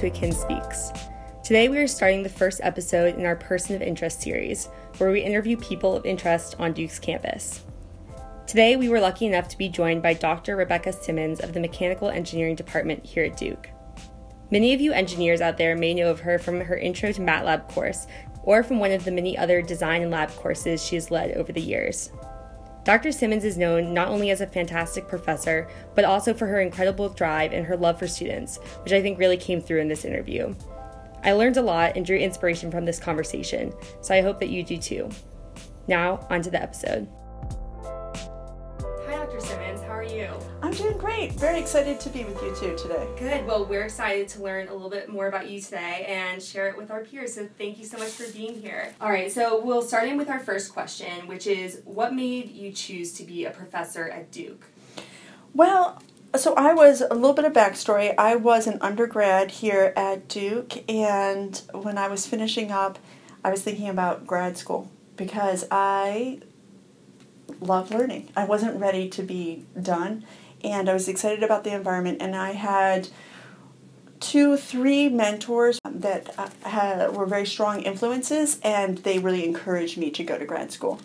[0.00, 0.92] to Akin Speaks.
[1.44, 5.20] Today, we are starting the first episode in our Person of Interest series, where we
[5.20, 7.62] interview people of interest on Duke's campus.
[8.46, 10.56] Today, we were lucky enough to be joined by Dr.
[10.56, 13.68] Rebecca Simmons of the Mechanical Engineering Department here at Duke.
[14.50, 17.68] Many of you engineers out there may know of her from her Intro to MATLAB
[17.68, 18.06] course
[18.42, 21.52] or from one of the many other design and lab courses she has led over
[21.52, 22.10] the years.
[22.90, 23.12] Dr.
[23.12, 27.52] Simmons is known not only as a fantastic professor, but also for her incredible drive
[27.52, 30.52] and her love for students, which I think really came through in this interview.
[31.22, 34.64] I learned a lot and drew inspiration from this conversation, so I hope that you
[34.64, 35.08] do too.
[35.86, 37.08] Now, on to the episode.
[39.30, 39.46] Dr.
[39.46, 39.80] Simmons.
[39.82, 40.28] How are you?
[40.60, 41.32] I'm doing great.
[41.32, 43.06] Very excited to be with you too today.
[43.16, 43.46] Good.
[43.46, 46.76] Well, we're excited to learn a little bit more about you today and share it
[46.76, 47.34] with our peers.
[47.34, 48.92] So, thank you so much for being here.
[49.00, 49.30] All right.
[49.30, 53.22] So, we'll start in with our first question, which is what made you choose to
[53.22, 54.64] be a professor at Duke?
[55.54, 56.02] Well,
[56.36, 58.12] so I was a little bit of backstory.
[58.18, 62.98] I was an undergrad here at Duke, and when I was finishing up,
[63.44, 66.40] I was thinking about grad school because I
[67.60, 68.30] love learning.
[68.36, 70.24] I wasn't ready to be done,
[70.62, 72.18] and I was excited about the environment.
[72.20, 73.08] And I had
[74.18, 80.10] two, three mentors that uh, had, were very strong influences, and they really encouraged me
[80.10, 81.00] to go to grad school.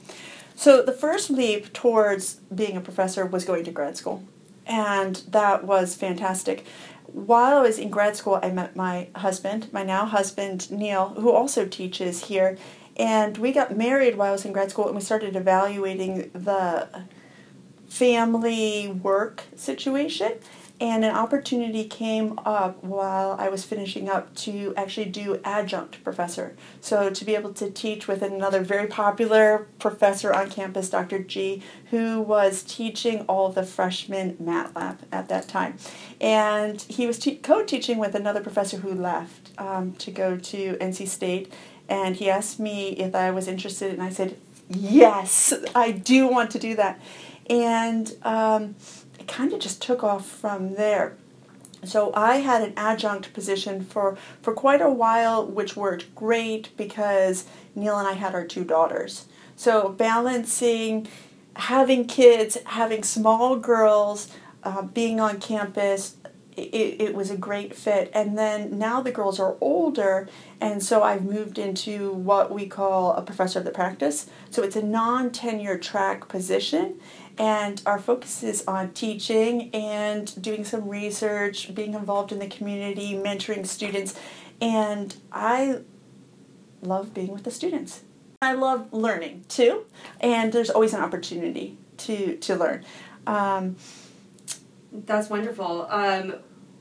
[0.56, 4.24] So the first leap towards being a professor was going to grad school
[4.66, 6.66] and that was fantastic.
[7.08, 11.32] While I was in grad school, I met my husband, my now husband, Neil, who
[11.32, 12.58] also teaches here.
[12.98, 16.88] And we got married while I was in grad school, and we started evaluating the
[17.88, 20.34] family work situation
[20.80, 26.56] and an opportunity came up while I was finishing up to actually do adjunct professor.
[26.82, 31.20] So to be able to teach with another very popular professor on campus, Dr.
[31.20, 35.78] G, who was teaching all the freshmen MATLAB at that time.
[36.20, 41.08] And he was te- co-teaching with another professor who left um, to go to NC
[41.08, 41.54] State.
[41.88, 44.38] And he asked me if I was interested, and I said,
[44.70, 47.00] yes, I do want to do that.
[47.50, 48.76] And um,
[49.20, 51.16] it kind of just took off from there.
[51.84, 57.46] So I had an adjunct position for, for quite a while, which worked great because
[57.76, 59.26] Neil and I had our two daughters.
[59.56, 61.08] So balancing
[61.56, 64.30] having kids, having small girls,
[64.64, 66.16] uh, being on campus,
[66.58, 68.10] it, it was a great fit.
[68.14, 70.28] And then now the girls are older,
[70.62, 74.28] and so I've moved into what we call a professor of the practice.
[74.50, 77.00] So it's a non tenure track position,
[77.38, 83.14] and our focus is on teaching and doing some research, being involved in the community,
[83.14, 84.16] mentoring students.
[84.62, 85.82] And I
[86.82, 88.02] love being with the students.
[88.42, 89.86] I love learning too,
[90.22, 92.86] and there's always an opportunity to, to learn.
[93.28, 93.76] Um,
[94.92, 95.88] That's wonderful.
[95.90, 96.36] Um,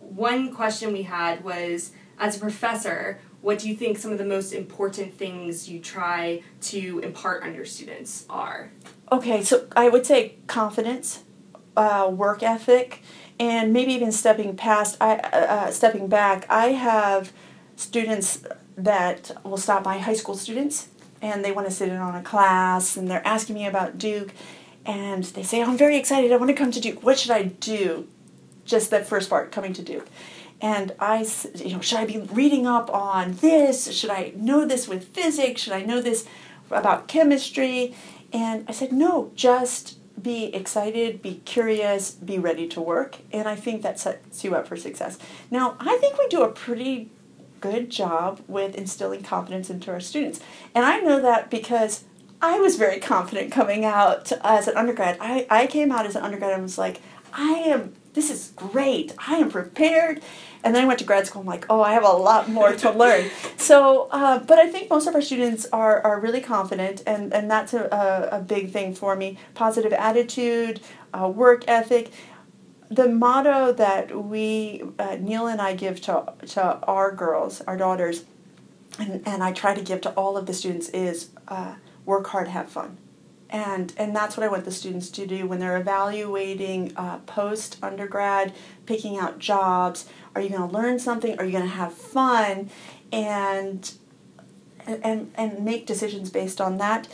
[0.09, 4.25] one question we had was as a professor, what do you think some of the
[4.25, 8.71] most important things you try to impart on your students are?
[9.13, 11.25] Okay, so I would say confidence,
[11.77, 13.03] uh, work ethic,
[13.39, 16.47] and maybe even stepping past, I, uh, uh, stepping back.
[16.49, 17.33] I have
[17.77, 18.45] students
[18.77, 20.89] that will stop by high school students,
[21.21, 24.33] and they want to sit in on a class, and they're asking me about Duke,
[24.87, 26.33] and they say, "I'm very excited.
[26.33, 27.03] I want to come to Duke.
[27.03, 28.09] What should I do?"
[28.65, 30.07] Just that first part, coming to Duke.
[30.61, 31.27] And I,
[31.57, 33.93] you know, should I be reading up on this?
[33.93, 35.63] Should I know this with physics?
[35.63, 36.27] Should I know this
[36.71, 37.95] about chemistry?
[38.33, 43.19] And I said, no, just be excited, be curious, be ready to work.
[43.33, 45.19] And I think that sets you up for success.
[45.51, 47.11] Now, I think we do a pretty
[47.61, 50.41] good job with instilling confidence into our students.
[50.75, 52.05] And I know that because
[52.41, 55.17] I was very confident coming out as an undergrad.
[55.21, 57.01] I, I came out as an undergrad and was like,
[57.33, 59.13] I am, this is great.
[59.29, 60.23] I am prepared
[60.65, 61.43] and then I went to grad school.
[61.43, 63.29] I'm like, oh, I have a lot more to learn.
[63.59, 67.51] so, uh, but I think most of our students are, are really confident, and, and
[67.51, 67.85] that's a,
[68.33, 69.39] a, a big thing for me.
[69.53, 70.81] Positive attitude,
[71.13, 72.11] uh, work ethic.
[72.89, 78.25] The motto that we, uh, Neil and I, give to, to our girls, our daughters,
[78.99, 81.75] and, and I try to give to all of the students is uh,
[82.07, 82.97] work hard, have fun
[83.55, 87.79] and and that's what I want the students to do when they're evaluating uh, post
[87.83, 88.53] undergrad,
[88.85, 90.07] picking out jobs.
[90.35, 91.39] Are you going to learn something?
[91.39, 92.69] Are you going to have fun?
[93.13, 93.93] And
[94.87, 97.07] and and make decisions based on that.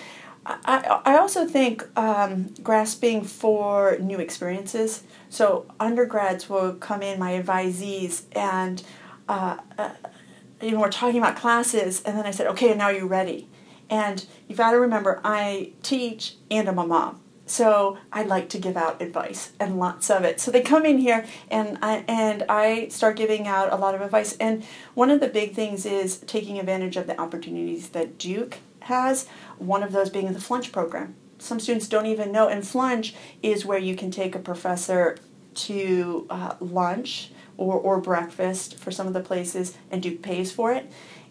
[0.47, 5.03] I, I also think um, grasping for new experiences.
[5.29, 8.83] So undergrads will come in, my advisees, and
[9.29, 9.91] uh, uh,
[10.63, 13.50] you know we're talking about classes, and then I said, okay, now you're ready
[13.91, 17.21] and you've got to remember, I teach and I'm a mom.
[17.45, 20.41] So I like to give out advice and lots of it.
[20.41, 24.01] So they come in here and I, and I start giving out a lot of
[24.01, 24.37] advice.
[24.37, 24.65] And
[24.95, 29.27] one of the big things is taking advantage of the opportunities that Duke has.
[29.59, 31.17] One of those being the Flunch program.
[31.39, 35.17] Some students don't even know, and Flunch is where you can take a professor
[35.55, 40.73] to uh, lunch or, or breakfast for some of the places, and Duke pays for
[40.73, 40.91] it.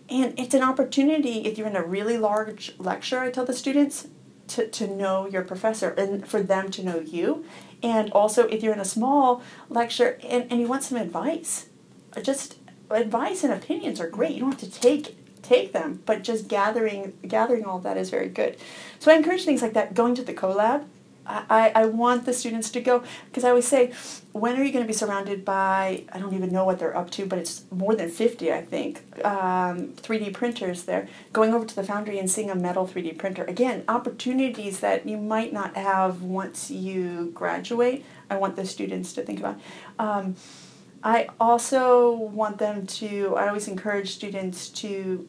[0.10, 4.08] And it's an opportunity if you're in a really large lecture, I tell the students,
[4.50, 7.46] to, to know your professor and for them to know you.
[7.82, 11.70] And also, if you're in a small lecture and, and you want some advice,
[12.22, 12.58] just
[12.90, 14.32] advice and opinions are great.
[14.32, 18.28] You don't have to take take them, but just gathering gathering all that is very
[18.28, 18.58] good.
[19.00, 19.94] So I encourage things like that.
[19.94, 20.86] Going to the Co-Lab
[21.30, 23.94] I, I want the students to go because I always say,
[24.32, 27.12] when are you going to be surrounded by, I don't even know what they're up
[27.12, 31.08] to, but it's more than 50, I think, um, 3D printers there.
[31.32, 33.44] Going over to the foundry and seeing a metal 3D printer.
[33.46, 38.06] Again, opportunities that you might not have once you graduate.
[38.30, 39.60] I want the students to think about.
[39.98, 40.36] Um,
[41.04, 45.28] I also want them to, I always encourage students to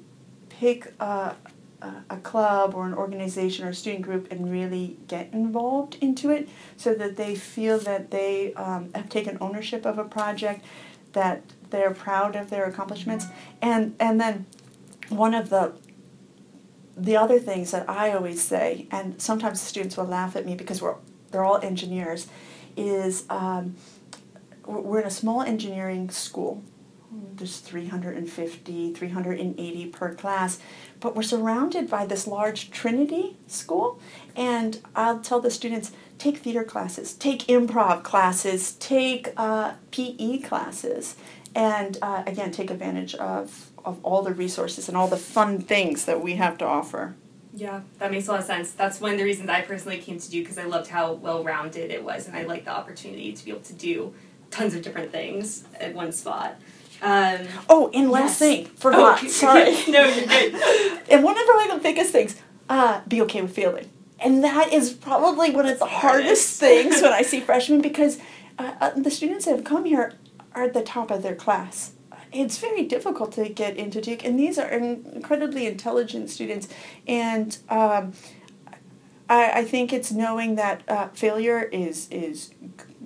[0.49, 1.37] pick a,
[1.83, 6.49] a, club or an organization or a student group and really get involved into it
[6.77, 10.65] so that they feel that they um, have taken ownership of a project,
[11.13, 13.27] that they're proud of their accomplishments.
[13.63, 14.47] And, and then
[15.09, 15.73] one of the
[16.97, 20.83] the other things that I always say, and sometimes students will laugh at me because
[20.83, 20.97] we're
[21.31, 22.27] they're all engineers,
[22.77, 23.77] is um,
[24.67, 26.63] we're in a small engineering school
[27.13, 30.59] there's 350, 380 per class,
[31.01, 34.01] but we're surrounded by this large Trinity school.
[34.37, 41.17] And I'll tell the students take theater classes, take improv classes, take uh, PE classes,
[41.55, 46.05] and uh, again, take advantage of, of all the resources and all the fun things
[46.05, 47.17] that we have to offer.
[47.53, 48.71] Yeah, that makes a lot of sense.
[48.71, 51.43] That's one of the reasons I personally came to do because I loved how well
[51.43, 54.15] rounded it was, and I liked the opportunity to be able to do
[54.53, 56.61] tons of different things at one spot.
[57.03, 58.39] Um, oh, and last yes.
[58.39, 59.21] thing, forgot.
[59.23, 59.65] Oh, sorry.
[59.89, 60.55] no, you're good.
[61.11, 62.37] and one of the biggest things,
[62.69, 63.91] uh, be okay with failing.
[64.19, 68.19] And that is probably one of the hardest things when I see freshmen because
[68.59, 70.15] uh, uh, the students that have come here
[70.55, 71.93] are at the top of their class.
[72.33, 76.69] It's very difficult to get into Duke, and these are incredibly intelligent students.
[77.09, 78.13] And um,
[79.29, 82.51] I, I think it's knowing that uh, failure is is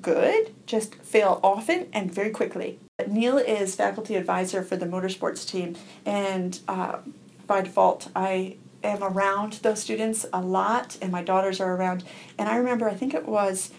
[0.02, 0.54] good.
[0.66, 2.80] Just fail often and very quickly.
[3.08, 5.74] Neil is faculty advisor for the motorsports team,
[6.06, 6.98] and uh,
[7.44, 12.04] by default, I am around those students a lot, and my daughters are around.
[12.38, 13.72] And I remember, I think it was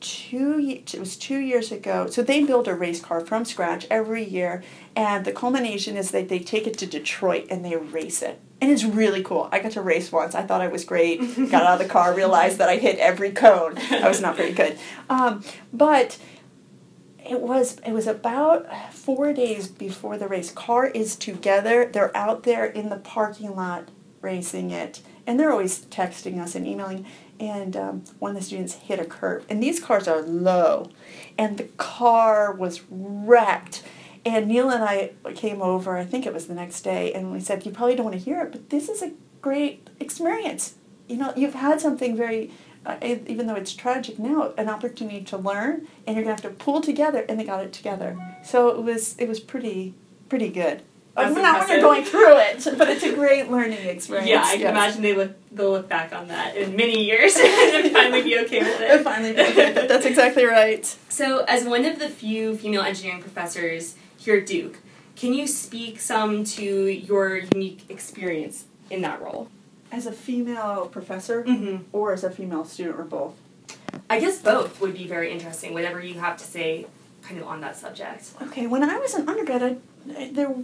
[0.00, 4.22] two it was two years ago so they build a race car from scratch every
[4.22, 4.62] year
[4.94, 8.38] and the culmination is that they take it to detroit and they race it.
[8.60, 9.48] And it's really cool.
[9.50, 10.34] I got to race once.
[10.34, 11.20] I thought i was great.
[11.50, 13.78] Got out of the car realized that i hit every cone.
[13.90, 14.78] I was not very good.
[15.08, 15.42] Um,
[15.72, 16.18] but
[17.28, 20.50] it was it was about four days before the race.
[20.50, 21.86] Car is together.
[21.86, 23.90] They're out there in the parking lot
[24.20, 27.06] racing it, and they're always texting us and emailing.
[27.38, 30.90] And um, one of the students hit a curb, and these cars are low,
[31.36, 33.82] and the car was wrecked.
[34.24, 35.96] And Neil and I came over.
[35.96, 38.24] I think it was the next day, and we said, "You probably don't want to
[38.24, 40.74] hear it, but this is a great experience.
[41.08, 42.50] You know, you've had something very."
[42.86, 46.50] Uh, even though it's tragic now, an opportunity to learn, and you're gonna have to
[46.50, 48.16] pull together, and they got it together.
[48.44, 49.94] So it was it was pretty
[50.28, 50.82] pretty good.
[51.16, 54.28] That's not when you're going through it, but it's a great learning experience.
[54.28, 54.70] Yeah, I can yes.
[54.70, 58.60] imagine they look they'll look back on that in many years and finally be okay
[58.60, 59.00] with it.
[59.04, 59.88] finally be okay with it.
[59.88, 60.84] That's exactly right.
[61.08, 64.78] So, as one of the few female engineering professors here at Duke,
[65.16, 69.48] can you speak some to your unique experience in that role?
[69.92, 71.84] As a female professor mm-hmm.
[71.92, 73.34] or as a female student or both?
[74.10, 76.86] I guess both would be very interesting, whatever you have to say
[77.22, 78.30] kind of on that subject.
[78.42, 80.54] Okay, when I was an undergrad, I, there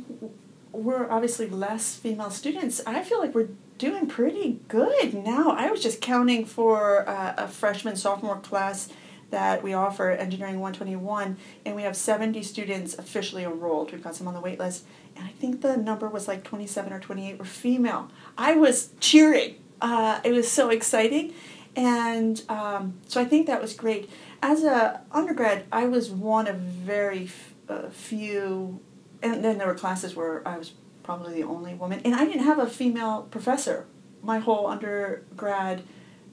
[0.73, 2.81] were obviously less female students.
[2.87, 3.49] I feel like we're
[3.79, 5.51] doing pretty good now.
[5.51, 8.89] I was just counting for uh, a freshman sophomore class
[9.33, 13.91] that we offer Engineering 121, and we have 70 students officially enrolled.
[13.91, 14.85] We've got some on the wait list,
[15.17, 18.11] and I think the number was like 27 or 28 were female.
[18.39, 19.57] I was cheering.
[19.81, 21.33] Uh, it was so exciting,
[21.75, 24.09] and um, so I think that was great.
[24.43, 28.81] As a undergrad, I was one of very f- uh, few,
[29.23, 32.45] and then there were classes where I was probably the only woman, and I didn't
[32.45, 33.87] have a female professor
[34.23, 35.83] my whole undergrad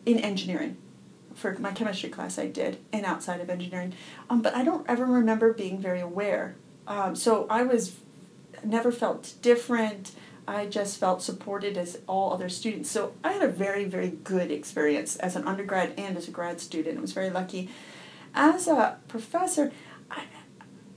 [0.05, 0.77] in engineering
[1.39, 3.93] for my chemistry class I did and outside of engineering.
[4.29, 6.55] Um, but I don't ever remember being very aware.
[6.87, 7.97] Um, so I was
[8.63, 10.11] never felt different.
[10.47, 12.89] I just felt supported as all other students.
[12.89, 16.59] So I had a very, very good experience as an undergrad and as a grad
[16.59, 16.97] student.
[16.97, 17.69] I was very lucky.
[18.33, 19.71] As a professor,
[20.09, 20.23] I,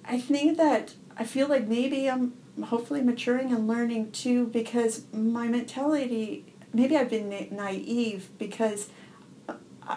[0.04, 2.32] I think that I feel like maybe I'm
[2.64, 8.88] hopefully maturing and learning too because my mentality, maybe I've been na- naive because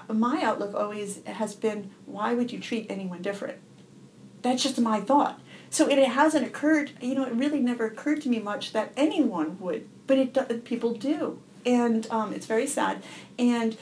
[0.08, 3.58] my outlook always has been why would you treat anyone different?
[4.42, 5.40] That's just my thought.
[5.70, 8.94] So it, it hasn't occurred, you know, it really never occurred to me much that
[8.96, 11.42] anyone would, but it people do.
[11.66, 13.04] And um, it's very sad.
[13.40, 13.76] And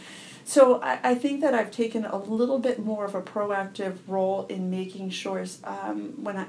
[0.46, 4.46] so I, I think that I've taken a little bit more of a proactive role
[4.48, 6.46] in making sure um, when I,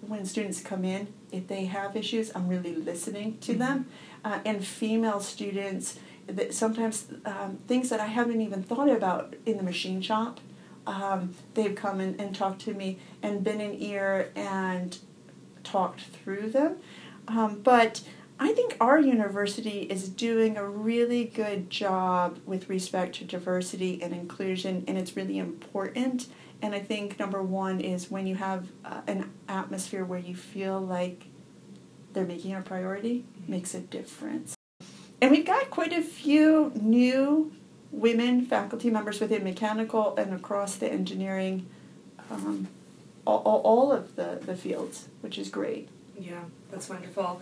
[0.00, 3.60] when students come in, if they have issues, I'm really listening to mm-hmm.
[3.60, 3.86] them.
[4.24, 9.56] Uh, and female students, that sometimes um, things that I haven't even thought about in
[9.56, 10.40] the machine shop,
[10.86, 14.98] um, they've come in and talked to me and been in ear and
[15.62, 16.76] talked through them.
[17.28, 18.02] Um, but
[18.40, 24.12] I think our university is doing a really good job with respect to diversity and
[24.12, 26.26] inclusion, and it's really important.
[26.60, 30.80] And I think number one is when you have uh, an atmosphere where you feel
[30.80, 31.26] like
[32.12, 34.56] they're making a priority, makes a difference.
[35.22, 37.52] And we've got quite a few new
[37.92, 41.68] women faculty members within mechanical and across the engineering,
[42.28, 42.66] um,
[43.24, 45.88] all, all, of the, the fields, which is great.
[46.18, 46.40] Yeah,
[46.72, 47.40] that's wonderful.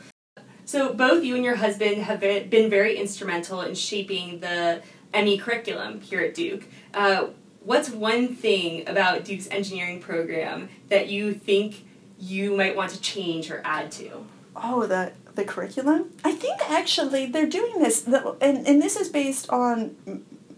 [0.67, 4.83] So, both you and your husband have been very instrumental in shaping the
[5.15, 6.65] ME curriculum here at Duke.
[6.93, 7.29] Uh,
[7.65, 11.87] what's one thing about Duke's engineering program that you think
[12.19, 14.27] you might want to change or add to?
[14.55, 16.11] Oh, the the curriculum.
[16.25, 19.97] I think actually they're doing this, and and this is based on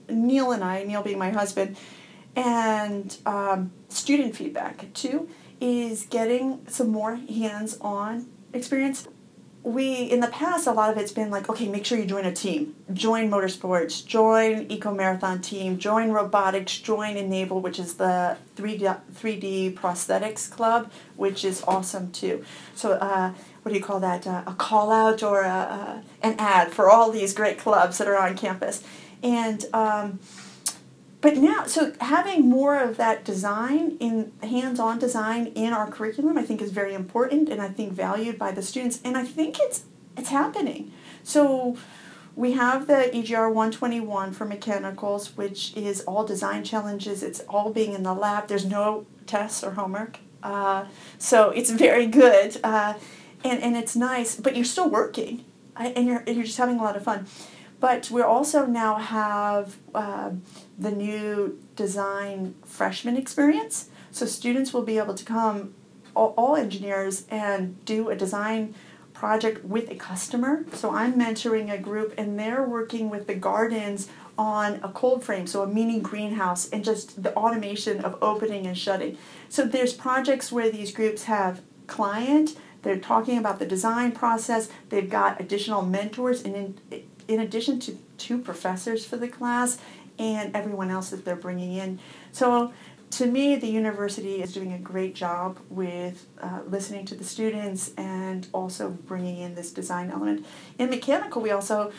[0.08, 1.76] Neil and I, Neil being my husband,
[2.34, 5.28] and um, student feedback too,
[5.60, 9.08] is getting some more hands on experience.
[9.64, 12.24] We, in the past, a lot of it's been like, okay, make sure you join
[12.24, 12.74] a team.
[12.92, 19.74] Join motorsports, join eco marathon team, join robotics, join Enable, which is the 3D, 3D
[19.74, 22.44] prosthetics club, which is awesome too.
[22.74, 24.26] So, uh, what do you call that?
[24.26, 28.18] Uh, a call out or a, an ad for all these great clubs that are
[28.18, 28.82] on campus
[29.22, 30.18] and um,
[31.20, 36.42] but now so having more of that design in hands-on design in our curriculum i
[36.42, 39.84] think is very important and i think valued by the students and i think it's
[40.16, 40.92] it's happening
[41.22, 41.76] so
[42.34, 47.22] we have the EGR 121 for mechanicals, which is all design challenges.
[47.22, 48.48] It's all being in the lab.
[48.48, 50.18] There's no tests or homework.
[50.42, 50.86] Uh,
[51.18, 52.58] so it's very good.
[52.64, 52.94] Uh,
[53.44, 55.44] and, and it's nice, but you're still working.
[55.76, 57.26] and you're, and you're just having a lot of fun.
[57.80, 60.30] But we also now have uh,
[60.78, 63.88] the new design freshman experience.
[64.12, 65.74] So students will be able to come,
[66.14, 68.74] all, all engineers, and do a design
[69.14, 70.64] project with a customer.
[70.74, 74.08] So I'm mentoring a group, and they're working with the gardens
[74.38, 78.78] on a cold frame, so a mini greenhouse, and just the automation of opening and
[78.78, 79.18] shutting.
[79.48, 85.08] So there's projects where these groups have client, they're talking about the design process, they've
[85.08, 89.78] got additional mentors, and in, in addition to two professors for the class
[90.18, 91.98] and everyone else that they're bringing in.
[92.32, 92.72] So
[93.12, 97.92] to me, the university is doing a great job with uh, listening to the students
[97.96, 100.46] and also bringing in this design element.
[100.78, 101.92] In mechanical, we also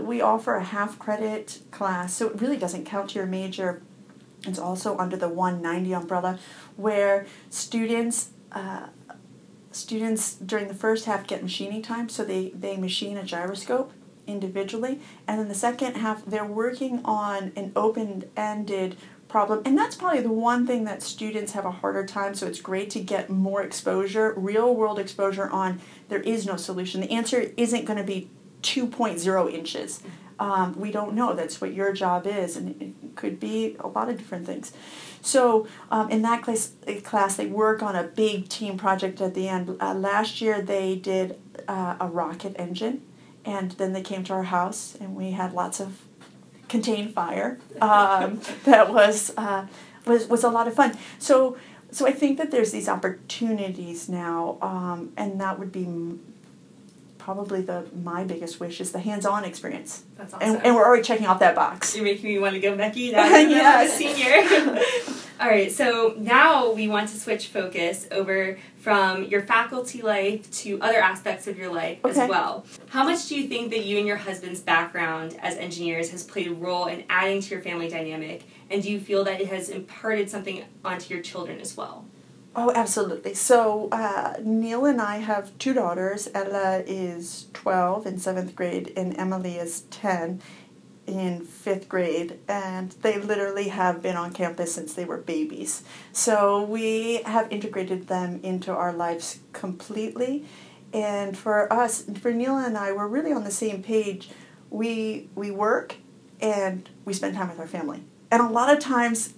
[0.00, 3.82] we offer a half credit class, so it really doesn't count to your major.
[4.44, 6.38] It's also under the 190 umbrella,
[6.76, 8.88] where students uh,
[9.72, 13.92] students during the first half get machining time, so they, they machine a gyroscope
[14.26, 15.00] individually.
[15.26, 18.96] And then the second half, they're working on an open ended
[19.28, 19.62] problem.
[19.64, 22.34] And that's probably the one thing that students have a harder time.
[22.34, 27.00] So it's great to get more exposure, real world exposure on there is no solution.
[27.00, 28.28] The answer isn't going to be
[28.62, 30.02] 2.0 inches.
[30.42, 31.34] Um, we don't know.
[31.34, 34.72] That's what your job is, and it could be a lot of different things.
[35.20, 36.72] So um, in that class,
[37.04, 39.76] class, they work on a big team project at the end.
[39.80, 43.02] Uh, last year, they did uh, a rocket engine
[43.44, 46.02] and then they came to our house and we had lots of
[46.68, 49.66] contained fire um, that was uh,
[50.06, 51.56] was was a lot of fun so
[51.90, 56.18] so I think that there's these opportunities now um, and that would be
[57.22, 60.56] probably the my biggest wish is the hands-on experience That's awesome.
[60.56, 63.12] and, and we're already checking off that box you're making me want to go Becky
[63.12, 64.80] now yeah senior
[65.40, 70.80] All right, so now we want to switch focus over from your faculty life to
[70.80, 72.20] other aspects of your life okay.
[72.20, 72.64] as well.
[72.90, 76.46] How much do you think that you and your husband's background as engineers has played
[76.46, 78.44] a role in adding to your family dynamic?
[78.70, 82.04] And do you feel that it has imparted something onto your children as well?
[82.54, 83.34] Oh, absolutely.
[83.34, 86.28] So uh, Neil and I have two daughters.
[86.34, 90.42] Ella is 12 in seventh grade, and Emily is 10
[91.06, 92.38] in fifth grade.
[92.48, 95.82] And they literally have been on campus since they were babies.
[96.12, 100.44] So we have integrated them into our lives completely.
[100.92, 104.28] And for us, for Neil and I, we're really on the same page.
[104.68, 105.96] We we work
[106.40, 108.02] and we spend time with our family.
[108.30, 109.34] And a lot of times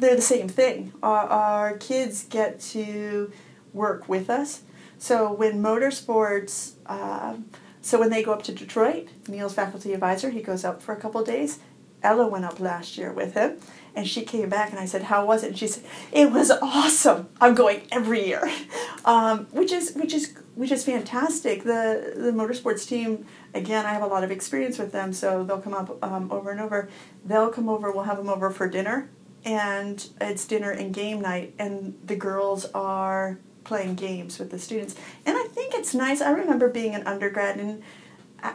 [0.00, 0.92] they're the same thing.
[1.02, 3.30] Our, our kids get to
[3.72, 4.62] work with us.
[4.98, 7.46] So when motorsports, um,
[7.80, 10.96] so when they go up to Detroit, Neil's faculty advisor, he goes up for a
[10.96, 11.60] couple days.
[12.02, 13.58] Ella went up last year with him,
[13.94, 16.50] and she came back, and I said, "How was it?" And she said, "It was
[16.50, 17.28] awesome.
[17.42, 18.50] I'm going every year,"
[19.04, 21.62] um, which is which is which is fantastic.
[21.62, 25.60] The the motorsports team, again, I have a lot of experience with them, so they'll
[25.60, 26.88] come up um, over and over.
[27.22, 27.92] They'll come over.
[27.92, 29.10] We'll have them over for dinner
[29.44, 34.94] and it's dinner and game night and the girls are playing games with the students.
[35.26, 37.82] And i think it's nice i remember being an undergrad and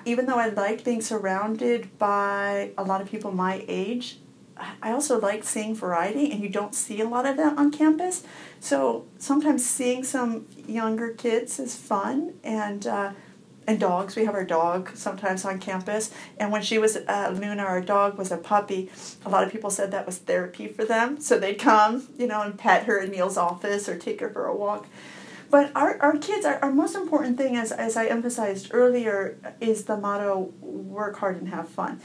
[0.03, 4.17] even though i liked being surrounded by a lot of people my age
[4.81, 8.23] i also like seeing variety and you don't see a lot of that on campus.
[8.59, 13.11] So sometimes seeing some younger kids is fun and uh,
[13.67, 14.15] and dogs.
[14.15, 16.11] We have our dog sometimes on campus.
[16.37, 18.89] And when she was uh, Luna, our dog was a puppy.
[19.25, 21.19] A lot of people said that was therapy for them.
[21.19, 24.45] So they'd come, you know, and pet her in Neil's office or take her for
[24.45, 24.87] a walk.
[25.49, 29.85] But our, our kids, our, our most important thing, as, as I emphasized earlier, is
[29.85, 32.01] the motto work hard and have fun.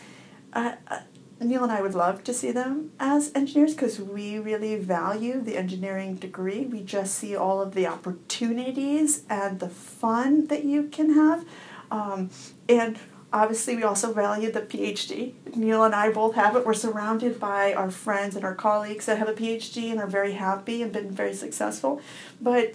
[0.53, 1.01] Uh, uh
[1.43, 5.57] Neil and I would love to see them as engineers because we really value the
[5.57, 6.67] engineering degree.
[6.67, 11.47] We just see all of the opportunities and the fun that you can have.
[11.91, 12.29] Um,
[12.69, 12.99] and
[13.33, 15.33] obviously, we also value the PhD.
[15.57, 16.67] Neil and I both have it.
[16.67, 20.33] We're surrounded by our friends and our colleagues that have a PhD and are very
[20.33, 22.03] happy and been very successful.
[22.39, 22.75] But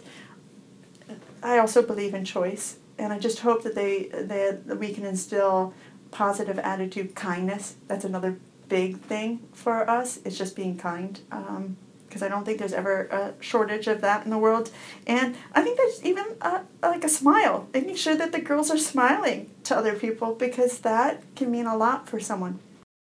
[1.43, 5.75] I also believe in choice, and I just hope that they that we can instill
[6.09, 7.75] positive attitude, kindness.
[7.87, 11.19] That's another big thing for us is just being kind.
[11.29, 14.71] because um, I don't think there's ever a shortage of that in the world.
[15.07, 18.77] And I think there's even a, like a smile, making sure that the girls are
[18.77, 22.59] smiling to other people because that can mean a lot for someone.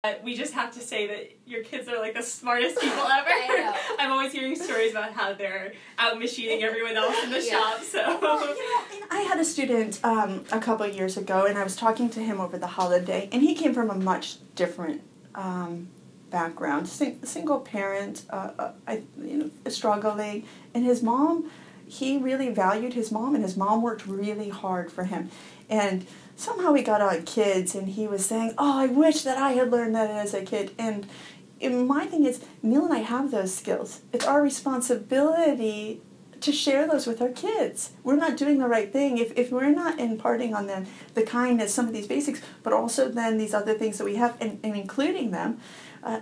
[0.06, 3.28] Uh, we just have to say that your kids are like the smartest people ever.
[3.98, 7.50] I'm always hearing stories about how they're out machining everyone else in the yeah.
[7.50, 7.80] shop.
[7.80, 11.64] So well, you know, I had a student um, a couple years ago, and I
[11.64, 15.02] was talking to him over the holiday, and he came from a much different
[15.36, 15.88] um,
[16.30, 20.44] background, Sing- single parent, uh, uh, I, you know, struggling,
[20.74, 21.50] and his mom,
[21.86, 25.30] he really valued his mom, and his mom worked really hard for him,
[25.70, 29.52] and somehow he got on kids, and he was saying, "Oh, I wish that I
[29.52, 31.06] had learned that as a kid," and
[31.60, 34.00] my thing is, Neil and I have those skills.
[34.12, 36.02] It's our responsibility
[36.40, 37.90] to share those with our kids.
[38.02, 41.74] We're not doing the right thing if, if we're not imparting on them the kindness,
[41.74, 44.76] some of these basics, but also then these other things that we have and, and
[44.76, 45.60] including them.
[46.02, 46.20] Uh,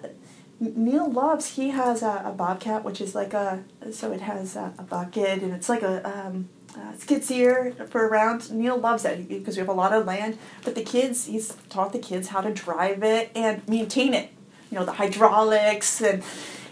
[0.61, 4.72] Neil loves, he has a, a, bobcat, which is like a, so it has a,
[4.79, 8.50] a bucket and it's like a, um, uh, steer for around.
[8.50, 10.38] Neil loves that because we have a lot of land.
[10.64, 14.31] But the kids, he's taught the kids how to drive it and maintain it.
[14.70, 16.22] You know, the hydraulics and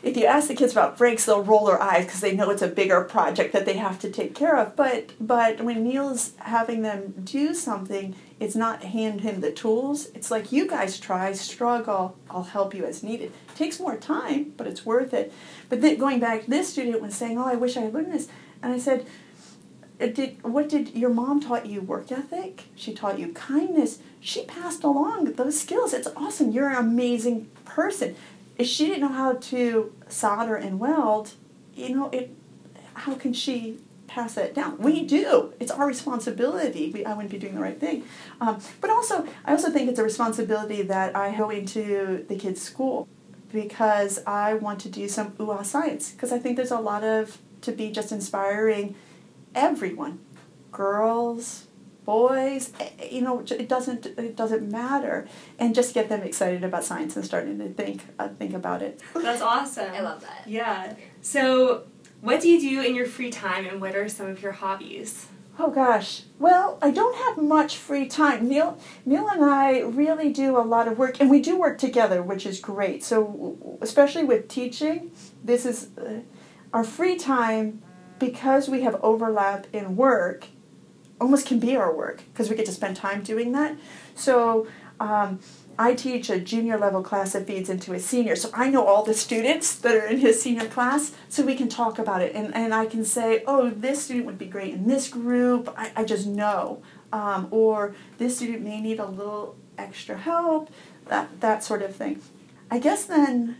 [0.02, 2.62] if you ask the kids about brakes, they'll roll their eyes because they know it's
[2.62, 4.74] a bigger project that they have to take care of.
[4.74, 10.08] But but when Neil's having them do something, it's not hand him the tools.
[10.14, 13.32] It's like you guys try, struggle, I'll help you as needed.
[13.48, 15.32] It takes more time, but it's worth it.
[15.68, 18.28] But then going back, this student was saying, "Oh, I wish I had learned this,"
[18.62, 19.06] and I said.
[20.00, 24.42] Uh, did what did your mom taught you work ethic she taught you kindness she
[24.46, 28.16] passed along those skills it's awesome you're an amazing person
[28.58, 31.34] if she didn't know how to solder and weld,
[31.74, 32.34] you know, it
[32.94, 34.78] how can she pass that down?
[34.78, 35.54] We do.
[35.58, 36.90] It's our responsibility.
[36.92, 38.04] We, I wouldn't be doing the right thing.
[38.40, 42.60] Um, but also, I also think it's a responsibility that I go into the kids'
[42.60, 43.08] school
[43.50, 47.38] because I want to do some UA science because I think there's a lot of
[47.62, 48.94] to be just inspiring
[49.54, 50.20] everyone,
[50.70, 51.66] girls,
[52.04, 55.26] boys eh, eh, you know it doesn't it doesn't matter.
[55.58, 59.00] And just get them excited about science and starting to think uh, think about it.
[59.14, 59.92] That's awesome.
[59.92, 60.44] I love that.
[60.46, 60.94] Yeah.
[61.20, 61.84] So
[62.20, 65.26] what do you do in your free time and what are some of your hobbies?
[65.58, 66.22] Oh gosh.
[66.38, 68.48] Well i don't have much free time.
[68.48, 72.22] Neil neil and i really do a lot of work and we do work together
[72.22, 73.04] which is great.
[73.04, 75.12] So especially with teaching
[75.44, 76.20] this is uh,
[76.72, 77.82] our free time
[78.18, 80.46] because we have overlap in work
[81.22, 83.72] almost can be our work because we get to spend time doing that.
[84.14, 84.66] So
[85.00, 85.40] Um,
[85.78, 89.02] I teach a junior level class that feeds into a senior, so I know all
[89.02, 92.30] the students that are in his senior class, so we can talk about it.
[92.38, 95.62] And, and I can say, oh, this student would be great in this group.
[95.82, 96.82] I, I just know.
[97.20, 100.70] Um, or this student may need a little extra help,
[101.08, 102.14] that, that sort of thing.
[102.70, 103.56] I guess then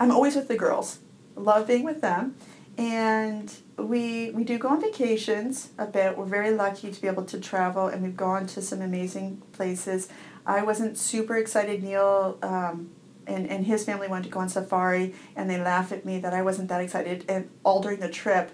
[0.00, 0.88] I'm always with the girls.
[1.36, 2.36] love being with them.
[2.78, 6.16] And we we do go on vacations a bit.
[6.16, 10.08] We're very lucky to be able to travel, and we've gone to some amazing places.
[10.44, 11.82] I wasn't super excited.
[11.82, 12.90] Neil um,
[13.26, 16.34] and and his family wanted to go on safari, and they laughed at me that
[16.34, 17.24] I wasn't that excited.
[17.28, 18.50] And all during the trip,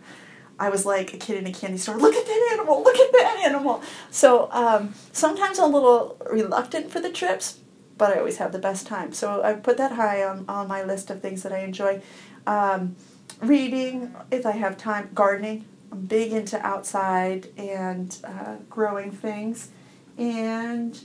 [0.59, 1.97] I was like a kid in a candy store.
[1.97, 2.83] Look at that animal!
[2.83, 3.83] Look at that animal!
[4.11, 7.59] So um, sometimes I'm a little reluctant for the trips,
[7.99, 9.13] but I always have the best time.
[9.13, 12.03] So I put that high on on my list of things that I enjoy.
[12.47, 12.97] Um,
[13.41, 15.65] reading if I have time, gardening.
[15.91, 19.71] I'm big into outside and uh, growing things.
[20.17, 20.99] And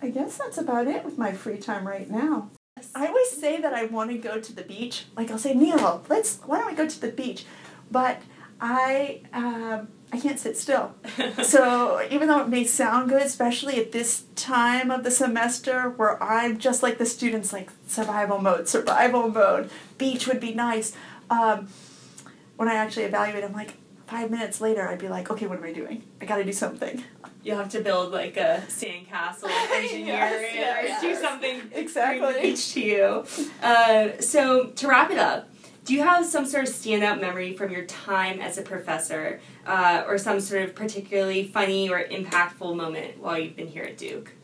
[0.00, 2.50] I guess that's about it with my free time right now.
[2.94, 5.06] I always say that I want to go to the beach.
[5.16, 6.38] Like I'll say, Neil, let's.
[6.46, 7.44] Why don't we go to the beach?
[7.90, 8.22] But
[8.60, 10.94] I um, I can't sit still.
[11.42, 16.22] so even though it may sound good, especially at this time of the semester where
[16.22, 19.70] I'm just like the students, like survival mode, survival mode.
[19.98, 20.94] Beach would be nice.
[21.30, 21.68] Um,
[22.56, 23.74] when I actually evaluate, I'm like
[24.06, 26.02] five minutes later, I'd be like, okay, what am I doing?
[26.20, 27.04] I got to do something.
[27.42, 31.00] You'll have to build like a sandcastle, engineer yes, it, or yes.
[31.00, 32.20] do something Exactly.
[32.20, 33.24] bring the beach to you.
[33.62, 35.47] Uh, so to wrap it up,
[35.88, 40.04] do you have some sort of standout memory from your time as a professor, uh,
[40.06, 44.34] or some sort of particularly funny or impactful moment while you've been here at Duke?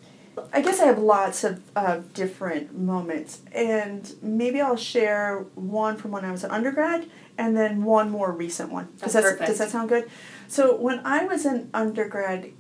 [0.55, 6.13] I guess I have lots of uh, different moments, and maybe I'll share one from
[6.13, 8.87] when I was an undergrad, and then one more recent one.
[8.93, 9.47] Does That's that perfect.
[9.47, 10.11] does that sound good?
[10.49, 12.53] So when I was an undergrad,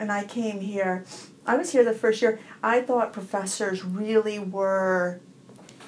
[0.00, 1.04] and I came here,
[1.46, 2.40] I was here the first year.
[2.64, 5.20] I thought professors really were,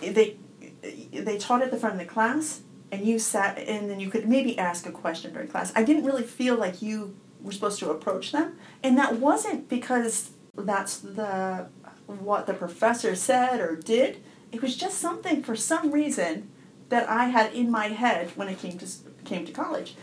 [0.01, 0.37] they,
[0.83, 2.62] they taught at the front of the class,
[2.93, 5.73] and you sat, and then you could maybe ask a question during class.
[5.75, 10.31] I didn't really feel like you were supposed to approach them, and that wasn't because
[10.57, 11.69] that's the
[12.07, 14.23] what the professor said or did.
[14.53, 16.51] It was just something for some reason
[16.89, 18.87] that I had in my head when I came to
[19.25, 19.95] came to college,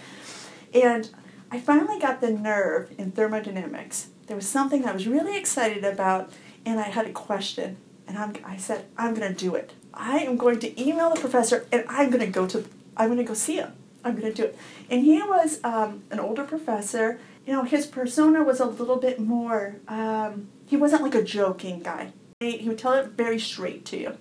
[0.73, 1.09] and
[1.49, 4.07] I finally got the nerve in thermodynamics.
[4.27, 6.31] There was something I was really excited about,
[6.65, 9.73] and I had a question, and I'm, I said, I'm going to do it.
[9.93, 12.65] I am going to email the professor, and I'm going to go to,
[12.97, 13.73] I'm going to go see him.
[14.03, 14.57] I'm going to do it.
[14.89, 17.19] And he was um, an older professor.
[17.45, 19.77] You know, his persona was a little bit more.
[19.87, 22.11] Um, he wasn't like a joking guy.
[22.39, 24.17] He, would tell it very straight to you.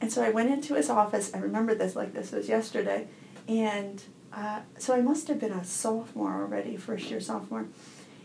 [0.00, 1.32] And so I went into his office.
[1.32, 3.06] I remember this like this was yesterday,
[3.48, 7.66] and uh, so I must have been a sophomore already, first year sophomore.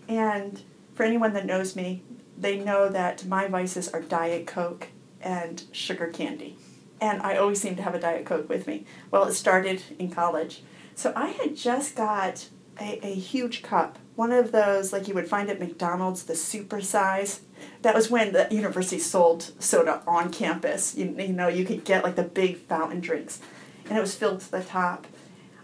[0.10, 0.62] And
[0.96, 2.04] for anyone that knows me,
[2.38, 4.88] they know that my vices are Diet Coke
[5.24, 6.58] and sugar candy.
[7.00, 8.86] And I always seem to have a Diet Coke with me.
[9.10, 10.62] Well, it started in college.
[10.96, 12.48] So I had just got
[12.80, 16.82] a, a huge cup, one of those like you would find at McDonald's, the super
[16.82, 17.42] size.
[17.82, 20.96] That was when the university sold soda on campus.
[20.96, 23.40] You, you know, you could get like the big fountain drinks.
[23.90, 25.08] And it was filled to the top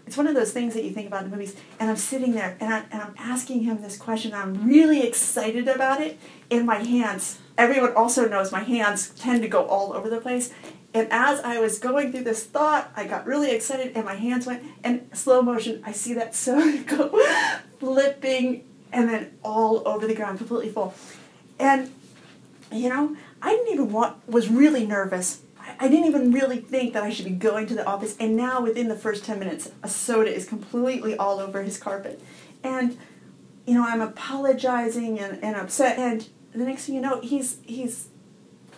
[0.08, 2.56] it's one of those things that you think about in movies and i'm sitting there
[2.60, 6.18] and, I, and i'm asking him this question i'm really excited about it
[6.50, 10.52] and my hands everyone also knows my hands tend to go all over the place.
[10.94, 14.46] And as i was going through this thought i got really excited and my hands
[14.46, 15.82] went and slow motion.
[15.84, 17.20] I see that soda go
[17.78, 20.94] flipping and then all over the ground completely full.
[21.58, 21.92] And
[22.72, 25.42] you know i didn't even want was really nervous.
[25.78, 28.62] I didn't even really think that I should be going to the office, and now
[28.62, 32.22] within the first 10 minutes, a soda is completely all over his carpet.
[32.64, 32.96] And,
[33.66, 38.08] you know, I'm apologizing and, and upset, and the next thing you know, he's, he's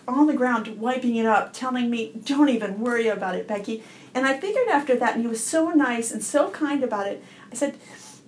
[0.07, 3.83] on the ground wiping it up, telling me, don't even worry about it, Becky.
[4.13, 7.23] And I figured after that, and he was so nice and so kind about it,
[7.51, 7.77] I said,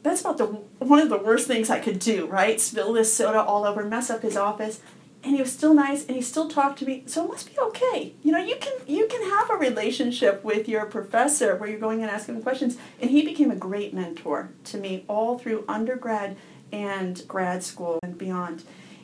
[0.02, 2.60] that's about the one of the worst things I could do, right?
[2.60, 4.82] Spill this soda all over, mess up his office
[5.24, 7.60] and he was still nice and he still talked to me so it must be
[7.60, 11.80] okay you know you can you can have a relationship with your professor where you're
[11.80, 15.64] going and asking him questions and he became a great mentor to me all through
[15.68, 16.36] undergrad
[16.72, 18.64] and grad school and beyond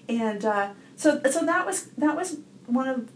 [0.10, 3.12] and uh, so so that was that was one of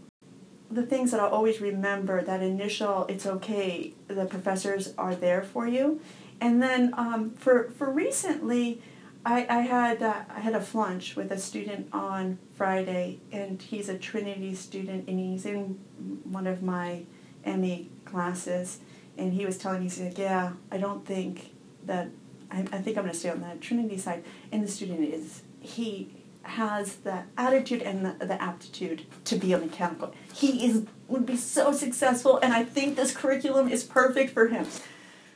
[0.71, 5.67] the things that I'll always remember that initial it's okay the professors are there for
[5.67, 5.99] you.
[6.39, 8.82] And then um, for for recently
[9.25, 13.88] I, I had uh, I had a flunch with a student on Friday, and he's
[13.88, 15.79] a Trinity student, and he's in
[16.25, 17.03] one of my
[17.45, 18.79] ME classes,
[19.17, 21.53] and he was telling me, he's like, yeah, I don't think
[21.86, 22.10] that
[22.51, 26.12] I, I think I'm to stay on the Trinity side, and the student is he
[26.43, 30.13] has the attitude and the, the aptitude to be a mechanical.
[30.34, 34.65] He is would be so successful, and I think this curriculum is perfect for him.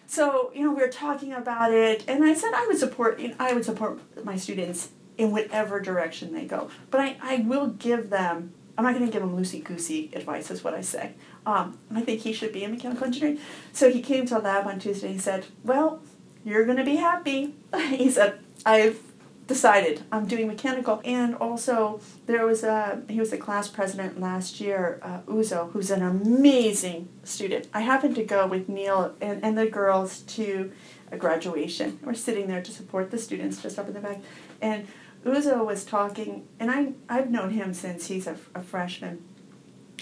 [0.06, 3.20] So you know, we were talking about it, and I said I would support.
[3.20, 7.38] You know, I would support my students in whatever direction they go, but I, I
[7.38, 8.54] will give them.
[8.78, 11.14] I'm not going to give them loosey goosey advice, is what I say.
[11.48, 13.38] Um, I think he should be a mechanical engineer.
[13.74, 15.08] So he came to a lab on Tuesday.
[15.08, 16.02] and He said, "Well,
[16.44, 17.56] you're going to be happy."
[17.90, 19.02] he said, "I've
[19.48, 21.02] decided I'm doing mechanical.
[21.04, 25.90] And also, there was a he was the class president last year, uh, Uzo, who's
[25.90, 27.68] an amazing student.
[27.74, 30.72] I happened to go with Neil and, and the girls to
[31.12, 32.00] a graduation.
[32.04, 34.20] We're sitting there to support the students just up in the back,
[34.62, 34.88] and
[35.26, 39.24] Uzo was talking, and I I've known him since he's a, a freshman.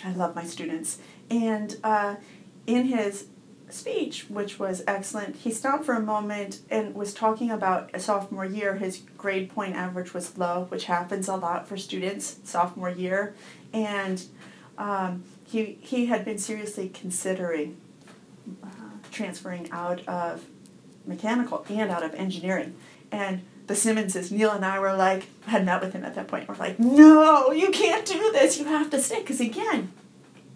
[0.03, 0.97] I love my students,
[1.29, 2.15] and uh,
[2.67, 3.27] in his
[3.75, 8.45] speech, which was excellent, he stopped for a moment and was talking about a sophomore
[8.45, 8.75] year.
[8.75, 13.35] His grade point average was low, which happens a lot for students sophomore year,
[13.73, 14.23] and
[14.77, 17.77] um, he he had been seriously considering
[18.63, 18.67] uh,
[19.11, 20.45] transferring out of
[21.05, 22.75] mechanical and out of engineering,
[23.11, 26.47] and the Simmonses, Neil and I were like, had met with him at that point.
[26.47, 28.59] We're like, no, you can't do this.
[28.59, 29.21] You have to stay.
[29.21, 29.91] Because again,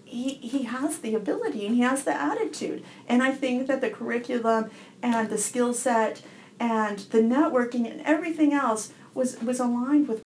[0.10, 2.84] he, he has the ability and he has the attitude.
[3.08, 6.22] And I think that the curriculum and the skill set
[6.60, 10.24] and the networking and everything else was, was aligned with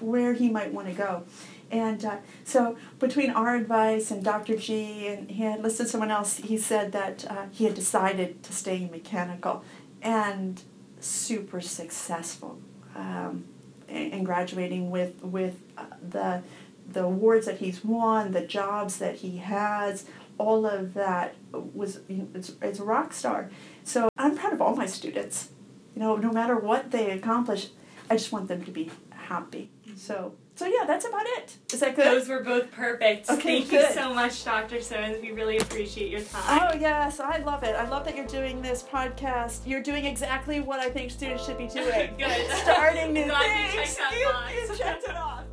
[0.00, 1.24] where he might want to go.
[1.70, 4.56] And uh, so between our advice and Dr.
[4.56, 8.52] G, and he had listed someone else, he said that uh, he had decided to
[8.52, 9.64] stay mechanical
[10.02, 10.62] and
[11.00, 12.58] super successful
[12.94, 13.44] um,
[13.88, 16.42] in graduating with, with uh, the
[16.90, 20.06] the awards that he's won, the jobs that he has,
[20.38, 23.50] all of that was it's, it's a rock star.
[23.84, 25.50] So I'm proud of all my students.
[25.94, 27.68] You know, no matter what they accomplish,
[28.10, 29.70] I just want them to be happy.
[29.96, 31.56] So so yeah, that's about it.
[31.72, 32.06] Is that good?
[32.06, 33.28] Those were both perfect.
[33.28, 33.88] Okay, Thank good.
[33.88, 34.80] you so much, Dr.
[34.80, 35.20] Simmons.
[35.20, 36.70] We really appreciate your time.
[36.72, 37.74] Oh yes, I love it.
[37.76, 39.60] I love that you're doing this podcast.
[39.66, 42.14] You're doing exactly what I think students should be doing.
[42.18, 42.50] Good.
[42.62, 43.96] Starting new Glad you things.
[43.96, 45.44] checked that You- you checked it off.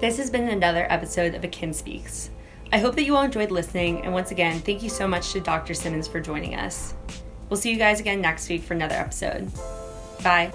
[0.00, 2.30] This has been another episode of Akin Speaks.
[2.72, 5.40] I hope that you all enjoyed listening, and once again, thank you so much to
[5.40, 5.74] Dr.
[5.74, 6.94] Simmons for joining us.
[7.50, 9.50] We'll see you guys again next week for another episode.
[10.22, 10.52] Bye.